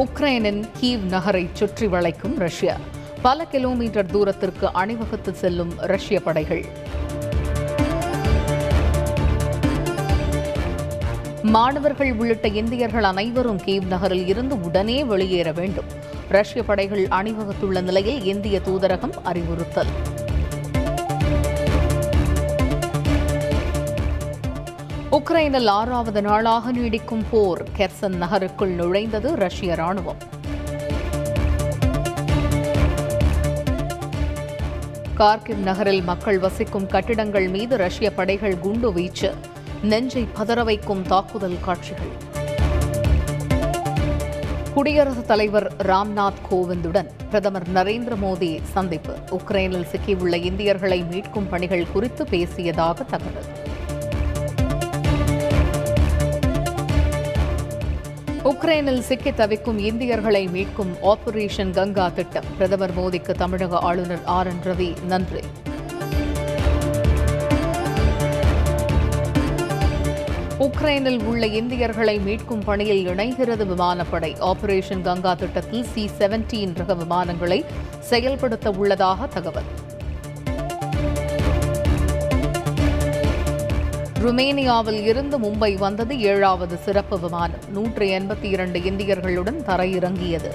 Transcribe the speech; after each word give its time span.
உக்ரைனின் 0.00 0.68
கீவ் 0.80 1.02
நகரை 1.02 1.48
சுற்றி 1.52 1.86
வளைக்கும் 1.86 2.38
ரஷ்யா. 2.38 2.76
பல 3.22 3.44
கிலோமீட்டர் 3.44 4.06
தூரத்திற்கு 4.06 4.72
அணிவகுத்து 4.72 5.34
செல்லும் 5.34 5.72
ரஷ்ய 5.78 6.22
படைகள். 6.22 6.64
மாணவர்கள் 11.42 12.12
உள்ளிட்ட 12.12 12.48
இந்தியர்கள் 12.48 13.02
அனைவரும் 13.02 13.60
கீவ் 13.60 13.86
நகரில் 13.86 14.26
இருந்து 14.26 14.60
உடனே 14.60 15.04
வெளியேற 15.04 15.52
வேண்டும். 15.52 15.84
ரஷ்ய 16.28 16.62
படைகள் 16.62 17.06
அணிவகுத்துள்ள 17.06 17.82
நிலையில் 17.82 18.24
இந்திய 18.24 18.60
தூதரகம் 18.66 19.14
அறிவுறுத்தல். 19.22 19.86
உக்ரைனில் 25.10 25.66
ஆறாவது 25.66 26.22
நாளாக 26.22 26.72
நீடிக்கும் 26.72 27.24
போர் 27.30 27.68
கெர்சன் 27.76 28.16
நகருக்குள் 28.16 28.76
நுழைந்தது 28.76 29.34
ரஷ்ய 29.34 29.74
ராணுவம் 29.74 30.20
கார்கிவ் 35.18 35.54
நகரில் 35.54 36.02
மக்கள் 36.02 36.38
வசிக்கும் 36.38 36.86
கட்டிடங்கள் 36.86 37.48
மீது 37.48 37.76
ரஷ்ய 37.76 38.12
படைகள் 38.12 38.58
குண்டு 38.58 38.92
வீச்சு. 38.92 39.34
நெஞ்சை 39.82 40.28
பதற 40.38 40.64
வைக்கும் 40.64 41.02
தாக்குதல் 41.02 41.60
காட்சிகள். 41.60 42.12
குடியரசுத் 44.74 45.26
தலைவர் 45.26 45.72
ராம்நாத் 45.76 46.40
கோவிந்துடன் 46.50 47.08
பிரதமர் 47.30 47.68
நரேந்திர 47.74 48.16
மோடி 48.22 48.62
சந்திப்பு. 48.62 49.14
உக்ரைனில் 49.30 49.86
சிக்கியுள்ள 49.92 50.34
இந்தியர்களை 50.34 51.02
மீட்கும் 51.02 51.48
பணிகள் 51.50 51.86
குறித்து 51.92 52.24
பேசியதாக 52.24 53.04
தகவல். 53.04 53.68
உக்ரைனில் 58.44 58.98
சிக்கி 58.98 59.32
தவிக்கும் 59.32 59.78
இந்தியர்களை 59.78 60.48
மீட்கும் 60.48 60.92
ஆபரேஷன் 61.02 61.70
கங்கா 61.70 62.08
திட்டம். 62.08 62.44
பிரதமர் 62.56 62.96
மோடிக்கு 62.96 63.32
தமிழக 63.32 63.78
ஆளுநர் 63.78 64.24
ஆர் 64.24 64.46
என் 64.46 64.62
ரவி 64.64 65.02
நன்றி. 65.04 65.40
உக்ரைனில் 70.58 71.22
உள்ள 71.24 71.46
இந்தியர்களை 71.46 72.18
மீட்கும் 72.18 72.64
பணியில் 72.64 73.08
இணைகிறது 73.08 73.66
விமானப்படை. 73.66 74.36
ஆபரேஷன் 74.40 75.02
கங்கா 75.02 75.34
திட்டத்தில் 75.34 75.84
சி 75.84 76.10
செவன்டீன் 76.18 76.74
ரக 76.74 76.94
விமானங்களை 76.94 77.64
செயல்படுத்த 78.00 78.70
உள்ளதாக 78.70 79.26
தகவல். 79.26 79.70
ருமேனியாவில் 84.22 85.02
இருந்து 85.02 85.38
மும்பை 85.38 85.74
வந்தது 85.74 86.20
ஏழாவது 86.20 86.76
சிறப்பு 86.76 87.20
விமானம். 87.20 87.60
நூற்று 87.72 88.06
எண்பத்தி 88.06 88.42
இரண்டு 88.42 88.78
இந்தியர்களுடன் 88.78 89.60
தரையிறங்கியது. 89.66 90.50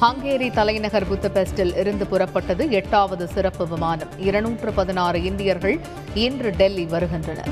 ஹங்கேரி 0.00 0.52
தலைநகர் 0.52 1.06
புத்தபெஸ்டில் 1.12 1.76
இருந்து 1.76 2.04
புறப்பட்டது 2.04 2.70
எட்டாவது 2.70 3.28
சிறப்பு 3.28 3.68
விமானம். 3.68 4.08
இருநூற்று 4.18 4.72
பதினாறு 4.72 5.22
இந்தியர்கள் 5.24 5.80
இன்று 6.14 6.50
டெல்லி 6.50 6.84
வருகின்றனர். 6.84 7.48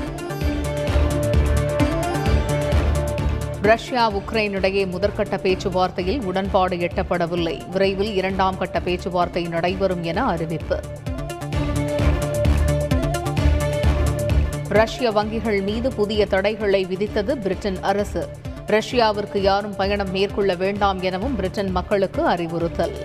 ரஷ்யா 3.61 4.11
உக்ரைன் 4.11 4.51
இடையே 4.51 4.85
முதற்கட்ட 4.85 5.37
பேச்சுவார்த்தையில் 5.43 6.23
உடன்பாடு 6.23 6.75
எட்டப்படவில்லை. 6.75 7.69
விரைவில் 7.69 8.15
இரண்டாம் 8.15 8.57
கட்ட 8.57 8.79
பேச்சுவார்த்தை 8.79 9.43
நடைபெறும் 9.43 10.03
என 10.03 10.25
அறிவிப்பு. 10.25 10.79
ரஷ்ய 14.73 15.11
வங்கிகள் 15.11 15.63
மீது 15.63 15.93
புதிய 15.93 16.25
தடைகளை 16.25 16.85
விதித்தது 16.85 17.31
பிரிட்டன் 17.41 17.77
அரசு. 17.81 18.29
ரஷ்யாவிற்கு 18.67 19.37
யாரும் 19.37 19.75
பயணம் 19.75 20.11
மேற்கொள்ள 20.11 20.55
வேண்டாம் 20.55 21.01
எனவும் 21.01 21.35
பிரிட்டன் 21.35 21.71
மக்களுக்கு 21.71 22.25
அறிவுறுத்தல். 22.25 22.95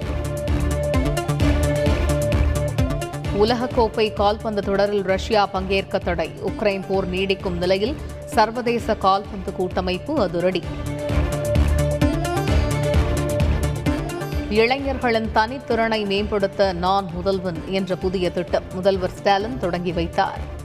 உலகக்கோப்பை 3.40 4.12
கால்பந்து 4.12 4.62
தொடரில் 4.62 5.02
ரஷ்யா 5.02 5.46
பங்கேற்க 5.46 5.98
தடை. 5.98 6.30
உக்ரைன் 6.46 6.84
போர் 6.88 7.10
நீடிக்கும் 7.10 7.56
நிலையில் 7.56 7.96
சர்வதேச 8.24 8.94
கால்பந்து 8.94 9.52
கூட்டமைப்பு 9.52 10.20
அதிரடி. 10.20 10.62
இளைஞர்களின் 14.48 15.30
தனித்திறனை 15.34 16.06
மேம்படுத்த 16.06 16.72
நான் 16.72 17.08
முதல்வன் 17.12 17.62
என்ற 17.66 17.96
புதிய 17.96 18.30
திட்டம் 18.30 18.64
முதல்வர் 18.74 19.10
ஸ்டாலின் 19.10 19.58
தொடங்கி 19.58 19.92
வைத்தார். 19.92 20.56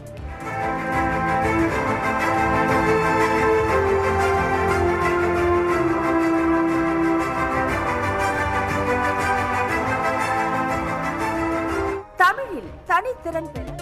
தனித்திறன் 12.93 13.51
பெற. 13.53 13.75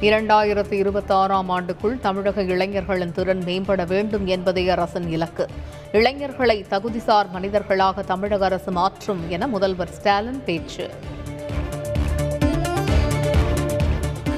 இரண்டாயிரத்தி 0.00 0.72
இருபத்தி 0.72 1.14
ஆறாம் 1.14 1.50
ஆண்டுக்குள் 1.50 2.00
தமிழக 2.00 2.42
இளைஞர்களின் 2.42 3.12
திறன் 3.12 3.42
மேம்பட 3.46 3.86
வேண்டும் 3.86 4.26
என்பதே 4.26 4.68
அரசின் 4.68 5.10
இலக்கு. 5.10 5.46
இளைஞர்களை 5.92 6.66
தகுதிசார் 6.70 7.30
மனிதர்களாக 7.30 8.02
தமிழக 8.02 8.44
அரசு 8.44 8.72
மாற்றும் 8.72 9.30
என 9.30 9.46
முதல்வர் 9.46 9.90
ஸ்டாலின் 9.90 10.44
பேச்சு. 10.44 10.90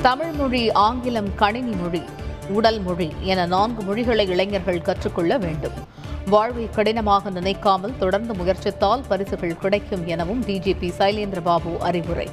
தமிழ் 0.03 0.33
மொழி 0.33 0.73
ஆங்கிலம் 0.73 1.35
கணினி 1.35 1.75
மொழி 1.75 2.03
உடல் 2.49 2.81
மொழி 2.81 3.13
என 3.21 3.47
நான்கு 3.47 3.83
மொழிகளை 3.83 4.29
இளைஞர்கள் 4.29 4.83
கற்றுக்கொள்ள 4.83 5.39
வேண்டும். 5.39 5.93
வாழ்வை 6.27 6.69
கடினமாக 6.71 7.31
நினைக்காமல் 7.31 7.99
தொடர்ந்து 7.99 8.35
முயற்சித்தால் 8.35 9.03
பரிசுகள் 9.09 9.59
கிடைக்கும் 9.59 10.07
எனவும் 10.07 10.45
டிஜிபி 10.45 10.93
சைலேந்திரபாபு 10.99 11.79
அறிவுரை. 11.79 12.29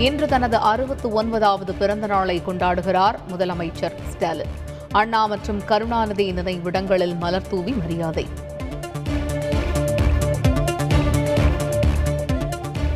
இன்று 0.00 0.26
தனது 0.26 0.56
அறுபத்து 0.56 1.12
ஒன்பதாவது 1.12 1.74
பிறந்த 1.74 2.06
நாளை 2.06 2.42
கொண்டாடுகிறார் 2.46 3.14
முதலமைச்சர் 3.32 3.96
ஸ்டாலின். 4.08 4.52
அண்ணா 4.90 5.26
மற்றும் 5.26 5.64
கருணாநிதி 5.64 6.32
நினைவிடங்களில் 6.32 7.18
மலர் 7.18 7.48
தூவி 7.48 7.72
மரியாதை. 7.72 8.26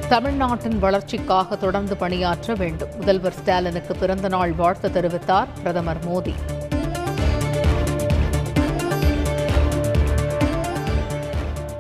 தமிழ்நாட்டின் 0.09 0.79
வளர்ச்சிக்காக 0.79 1.57
தொடர்ந்து 1.57 1.97
பணியாற்ற 1.97 2.55
வேண்டும். 2.55 2.89
முதல்வர் 2.99 3.33
ஸ்டாலினுக்கு 3.33 3.97
பிறந்த 3.97 4.29
நாள் 4.29 4.53
வாழ்த்து 4.53 4.89
தெரிவித்தார் 4.89 5.47
பிரதமர் 5.59 6.05
மோடி. 6.09 6.35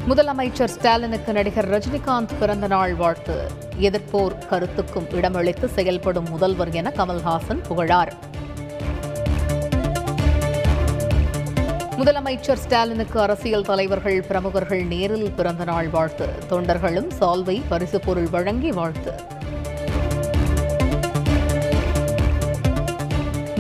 முதலமைச்சர் 0.09 0.65
ஸ்டாலினுக்கு 0.65 1.32
நடிகர் 1.32 1.70
ரஜினிகாந்த் 1.70 2.28
பிறந்த 2.41 2.66
நாள் 2.66 2.94
வாழ்த்து. 2.94 3.50
எதிர்ப்போர் 3.81 4.47
கருத்துக்கும் 4.47 5.06
இடமளித்து 5.10 5.66
செயல்படும் 5.66 6.28
முதல்வர் 6.28 6.70
என 6.70 6.92
கமல்ஹாசன் 6.97 7.62
புகழார். 7.62 8.15
முதலமைச்சர் 11.98 12.59
ஸ்டாலினுக்கு 12.66 13.20
அரசியல் 13.20 13.65
தலைவர்கள் 13.65 14.20
பிரமுகர்கள் 14.20 14.84
நேரில் 14.84 15.31
பிறந்த 15.31 15.65
நாள் 15.65 15.88
வாழ்த்து. 15.88 16.28
தொண்டர்களும் 16.50 17.10
சால்வை 17.21 17.62
பரிசு 17.69 18.00
பொருள் 18.00 18.28
வழங்கி 18.28 18.72
வாழ்த்து. 18.72 19.12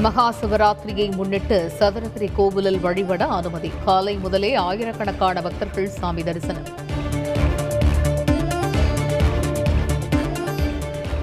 மகா 0.04 0.24
சிவராத்திரியை 0.40 1.14
முன்னிட்டு 1.14 1.72
சதுரகிரி 1.78 2.28
கோவிலில் 2.36 2.78
வழிபட 2.80 3.22
அனுமதி. 3.26 3.70
காலை 3.84 4.14
முதலே 4.24 4.50
ஆயிரக்கணக்கான 4.54 5.42
பக்தர்கள் 5.42 5.88
சாமி 5.88 6.22
தரிசனம். 6.22 6.68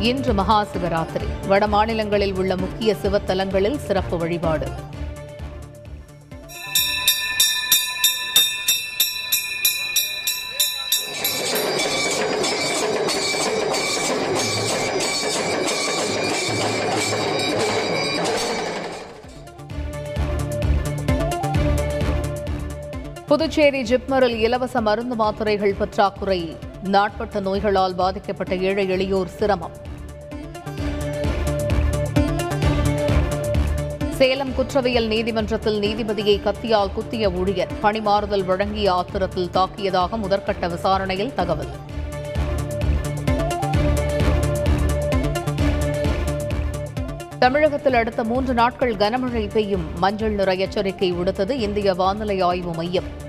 இன்று 0.09 0.33
மகா 0.33 0.59
சிவராத்திரி 0.73 1.27
வட 1.47 1.67
மாநிலங்களில் 1.67 2.33
உள்ள 2.33 2.55
முக்கிய 2.55 2.95
சிவத்தலங்களில் 3.03 3.77
சிறப்பு 3.87 4.17
வழிபாடு. 4.17 4.69
புதுச்சேரி 23.31 23.81
ஜிப்மரில் 23.81 24.39
இலவச 24.39 24.81
மருந்து 24.81 25.15
மாத்திரைகள் 25.15 25.73
பற்றாக்குறை. 25.73 26.57
நாட்பட்ட 26.83 27.39
நோய்களால் 27.39 27.95
பாதிக்கப்பட்ட 27.95 28.55
ஏழை 28.55 28.89
எளியோர் 28.89 29.25
சிரமம். 29.25 29.71
சேலம் 34.09 34.55
குற்றவியல் 34.55 35.07
நீதிமன்றத்தில் 35.07 35.79
நீதிபதியை 35.79 36.37
கத்தியால் 36.41 36.93
குத்திய 36.93 37.31
ஊழியர் 37.31 37.71
பணிமாறுதல் 37.83 38.45
வழங்கிய 38.45 38.93
ஆத்திரத்தில் 38.93 39.49
தாக்கியதாக 39.53 40.19
முதற்கட்ட 40.23 40.69
விசாரணையில் 40.69 41.33
தகவல். 41.33 41.73
தமிழகத்தில் 47.39 47.93
அடுத்த 47.93 48.23
மூன்று 48.23 48.53
நாட்கள் 48.53 48.95
கனமழை 48.95 49.49
பெய்யும். 49.49 49.85
மஞ்சள் 49.95 50.31
நிற 50.31 50.53
எச்சரிக்கை 50.53 51.13
விடுத்தது 51.13 51.49
இந்திய 51.49 51.93
வானிலை 51.93 52.41
ஆய்வு 52.41 52.73
மையம். 52.73 53.20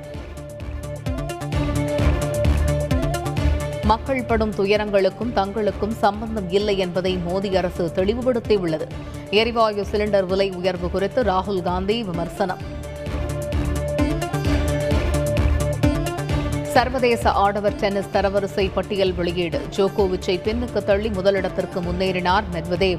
மக்கள் 3.85 4.25
படும் 4.25 4.55
துயரங்களுக்கும் 4.55 5.33
தங்களுக்கும் 5.35 5.91
சம்பந்தம் 5.91 6.51
இல்லை 6.51 6.79
என்பதை 6.79 7.19
மோடி 7.29 7.57
அரசு 7.57 7.93
தெளிவுபடுத்தியுள்ளது. 7.95 8.87
எரிவாயு 9.31 9.87
சிலிண்டர் 9.93 10.27
விலை 10.27 10.51
உயர்வு 10.51 10.91
குறித்து 10.91 11.23
ராகுல் 11.23 11.63
காந்தி 11.63 12.03
விமர்சனம். 12.03 12.59
சர்வதேச 16.63 17.31
ஆடவர் 17.31 17.75
டென்னிஸ் 17.75 18.09
தரவரிசை 18.13 18.71
பட்டியல் 18.75 19.13
வெளியீடு. 19.13 19.61
ஜோகோவிச்சை 19.77 20.39
பின்னுக்கு 20.41 20.85
தள்ளி 20.85 21.09
முதலிடத்திற்கு 21.09 21.81
முன்னேறினார் 21.81 22.43
மெத்வதேவ். 22.53 22.99